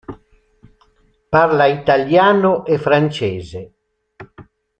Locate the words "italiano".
1.67-2.65